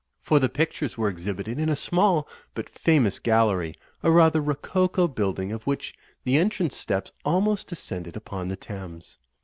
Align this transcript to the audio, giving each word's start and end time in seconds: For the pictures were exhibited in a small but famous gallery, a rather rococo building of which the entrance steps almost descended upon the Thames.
For 0.23 0.39
the 0.39 0.49
pictures 0.49 0.97
were 0.97 1.09
exhibited 1.09 1.59
in 1.59 1.69
a 1.69 1.75
small 1.75 2.27
but 2.55 2.67
famous 2.67 3.19
gallery, 3.19 3.75
a 4.01 4.09
rather 4.09 4.41
rococo 4.41 5.07
building 5.07 5.51
of 5.51 5.67
which 5.67 5.93
the 6.23 6.37
entrance 6.37 6.75
steps 6.75 7.11
almost 7.23 7.67
descended 7.67 8.17
upon 8.17 8.47
the 8.47 8.57
Thames. 8.57 9.19